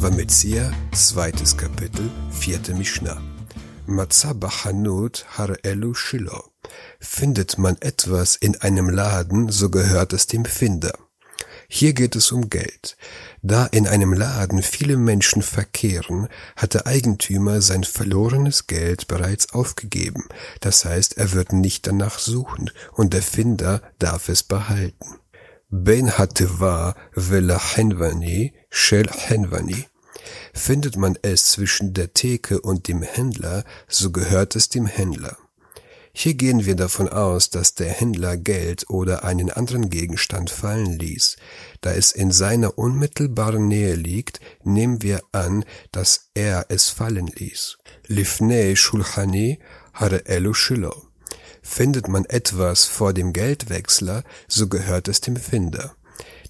Bava 0.00 0.14
Metzia, 0.14 0.72
zweites 0.92 1.56
Kapitel, 1.56 2.08
vierte 2.30 2.72
Mishnah. 2.72 3.20
Matzah 3.86 4.36
Hanut 4.64 5.26
har 5.30 5.56
elu 5.64 5.92
shilo. 5.92 6.52
Findet 7.00 7.58
man 7.58 7.76
etwas 7.80 8.36
in 8.36 8.54
einem 8.60 8.90
Laden, 8.90 9.50
so 9.50 9.70
gehört 9.70 10.12
es 10.12 10.28
dem 10.28 10.44
Finder. 10.44 10.92
Hier 11.68 11.94
geht 11.94 12.14
es 12.14 12.30
um 12.30 12.48
Geld. 12.48 12.96
Da 13.42 13.66
in 13.66 13.88
einem 13.88 14.12
Laden 14.12 14.62
viele 14.62 14.96
Menschen 14.96 15.42
verkehren, 15.42 16.28
hat 16.54 16.74
der 16.74 16.86
Eigentümer 16.86 17.60
sein 17.60 17.82
verlorenes 17.82 18.68
Geld 18.68 19.08
bereits 19.08 19.52
aufgegeben. 19.52 20.28
Das 20.60 20.84
heißt, 20.84 21.16
er 21.16 21.32
wird 21.32 21.52
nicht 21.52 21.88
danach 21.88 22.20
suchen 22.20 22.70
und 22.92 23.14
der 23.14 23.22
Finder 23.22 23.82
darf 23.98 24.28
es 24.28 24.44
behalten. 24.44 25.18
Ben 25.70 26.16
Hativa 26.16 26.94
vela 27.14 27.58
Henvani 27.58 28.54
shel 28.70 29.06
Henvani. 29.06 29.84
Findet 30.54 30.96
man 30.96 31.18
es 31.20 31.50
zwischen 31.50 31.92
der 31.92 32.14
Theke 32.14 32.62
und 32.62 32.88
dem 32.88 33.02
Händler, 33.02 33.64
so 33.86 34.10
gehört 34.10 34.56
es 34.56 34.70
dem 34.70 34.86
Händler. 34.86 35.36
Hier 36.14 36.32
gehen 36.32 36.64
wir 36.64 36.74
davon 36.74 37.10
aus, 37.10 37.50
dass 37.50 37.74
der 37.74 37.90
Händler 37.90 38.38
Geld 38.38 38.88
oder 38.88 39.24
einen 39.24 39.50
anderen 39.50 39.90
Gegenstand 39.90 40.48
fallen 40.48 40.98
ließ. 40.98 41.36
Da 41.82 41.92
es 41.92 42.12
in 42.12 42.32
seiner 42.32 42.78
unmittelbaren 42.78 43.68
Nähe 43.68 43.94
liegt, 43.94 44.40
nehmen 44.64 45.02
wir 45.02 45.20
an, 45.32 45.66
dass 45.92 46.30
er 46.32 46.64
es 46.70 46.88
fallen 46.88 47.26
ließ. 47.26 47.76
Lifnei 48.06 48.74
Shulchani 48.74 49.58
hare 49.92 50.24
elu 50.24 50.54
shilo. 50.54 51.07
Findet 51.70 52.08
man 52.08 52.24
etwas 52.24 52.86
vor 52.86 53.12
dem 53.12 53.32
Geldwechsler, 53.32 54.24
so 54.48 54.68
gehört 54.68 55.06
es 55.06 55.20
dem 55.20 55.36
Finder. 55.36 55.94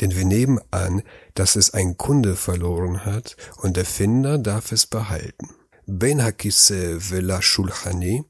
Denn 0.00 0.14
wir 0.14 0.24
nehmen 0.24 0.60
an, 0.70 1.02
dass 1.34 1.56
es 1.56 1.72
ein 1.74 1.96
Kunde 1.96 2.36
verloren 2.36 3.04
hat 3.04 3.36
und 3.56 3.76
der 3.76 3.86
Finder 3.86 4.38
darf 4.38 4.70
es 4.70 4.86
behalten. 4.86 5.48
Ben 5.86 6.22
hakise 6.22 7.10
vela 7.10 7.42
shulchani 7.42 8.24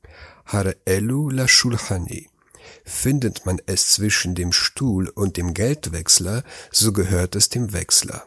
har 0.46 0.74
elu 0.86 1.28
la 1.28 1.48
shulchani. 1.48 2.30
Findet 2.84 3.44
man 3.44 3.61
es 3.66 3.91
zwischen 3.91 4.34
dem 4.34 4.52
Stuhl 4.52 5.08
und 5.08 5.36
dem 5.36 5.52
Geldwechsler, 5.52 6.44
so 6.70 6.92
gehört 6.92 7.34
es 7.34 7.50
dem 7.50 7.74
Wechsler. 7.74 8.27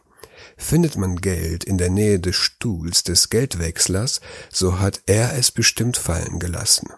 Findet 0.57 0.95
man 0.95 1.15
Geld 1.15 1.63
in 1.63 1.77
der 1.79 1.89
Nähe 1.89 2.19
des 2.19 2.35
Stuhls 2.35 3.03
des 3.03 3.29
Geldwechslers, 3.29 4.19
so 4.51 4.79
hat 4.79 5.01
er 5.07 5.35
es 5.37 5.49
bestimmt 5.49 5.97
fallen 5.97 6.39
gelassen. 6.39 6.89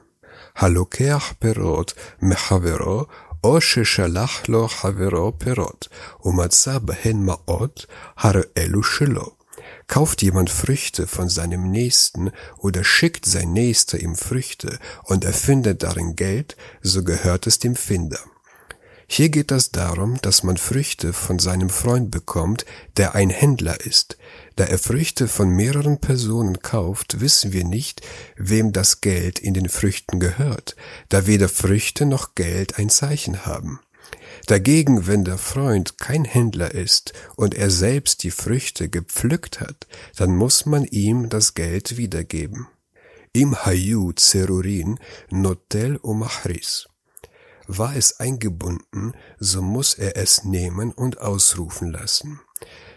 הלוקח 0.57 1.33
פירות 1.39 1.95
מחברו, 2.23 3.05
או 3.45 3.61
ששלח 3.61 4.49
לו 4.49 4.69
חברו 4.69 5.33
פירות, 5.39 5.89
ומצא 6.25 6.79
בהן 6.79 7.17
מעות, 7.17 7.87
הרי 8.17 8.41
אלו 8.59 8.83
שלו. 8.83 9.37
Kauft 9.89 10.23
jemand 10.23 10.51
Früchte 10.51 11.07
von 11.07 11.29
seinem 11.29 11.71
Nächsten 11.71 12.33
oder 12.59 12.83
schickt 12.83 13.25
sein 13.25 13.53
Nächster 13.53 13.99
ihm 14.01 14.17
Früchte 14.17 14.79
und 15.05 15.25
er 15.25 15.33
findet 15.33 15.83
darin 15.85 16.17
Geld, 16.17 16.57
so 16.83 17.05
gehört 17.05 17.47
es 17.47 17.59
dem 17.59 17.77
Finder. 17.77 18.19
Hier 19.14 19.28
geht 19.28 19.52
es 19.52 19.72
darum, 19.72 20.20
dass 20.22 20.42
man 20.42 20.56
Früchte 20.56 21.12
von 21.12 21.38
seinem 21.38 21.70
Freund 21.70 22.12
bekommt, 22.12 22.66
der 22.96 23.14
ein 23.14 23.30
Händler 23.30 23.82
ist. 23.86 24.18
Da 24.56 24.64
er 24.64 24.78
Früchte 24.78 25.28
von 25.28 25.50
mehreren 25.50 26.00
Personen 26.00 26.60
kauft, 26.62 27.20
wissen 27.20 27.52
wir 27.52 27.66
nicht, 27.66 28.00
wem 28.38 28.72
das 28.72 29.02
Geld 29.02 29.38
in 29.38 29.54
den 29.54 29.68
Früchten 29.68 30.22
gehört, 30.22 30.78
da 31.10 31.28
weder 31.28 31.50
Früchte 31.50 32.06
noch 32.06 32.36
Geld 32.36 32.80
ein 32.80 32.90
Zeichen 32.90 33.46
haben. 33.46 33.82
Dagegen, 34.48 35.08
wenn 35.08 35.26
der 35.26 35.38
Freund 35.38 35.98
kein 35.98 36.24
Händler 36.24 36.74
ist 36.74 37.12
und 37.36 37.54
er 37.54 37.70
selbst 37.70 38.24
die 38.24 38.32
Früchte 38.32 38.88
gepflückt 38.88 39.60
hat, 39.60 39.88
dann 40.16 40.38
muss 40.38 40.66
man 40.66 40.86
ihm 40.86 41.28
das 41.28 41.54
Geld 41.54 41.98
wiedergeben. 41.98 42.70
Im 43.34 43.66
Hayu 43.66 44.14
Zerurin 44.14 45.00
Notel 45.30 45.98
Umachris. 45.98 46.88
War 47.74 47.96
es 47.96 48.20
eingebunden, 48.20 49.14
so 49.40 49.62
muss 49.62 49.94
er 49.94 50.18
es 50.18 50.44
nehmen 50.44 50.92
und 50.92 51.22
ausrufen 51.22 51.90
lassen. 51.90 52.42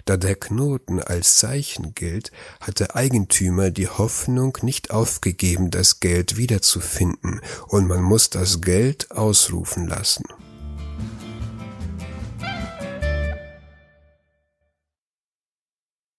Da 0.04 0.16
der 0.16 0.34
Knoten 0.34 1.00
als 1.00 1.36
Zeichen 1.36 1.94
gilt, 1.94 2.32
hat 2.60 2.80
der 2.80 2.96
Eigentümer 2.96 3.70
die 3.70 3.86
Hoffnung 3.86 4.58
nicht 4.62 4.90
aufgegeben, 4.90 5.70
das 5.70 6.00
Geld 6.00 6.36
wiederzufinden, 6.36 7.40
und 7.68 7.86
man 7.86 8.02
muss 8.02 8.30
das 8.30 8.62
Geld 8.62 9.12
ausrufen 9.12 9.86
lassen. 9.86 10.24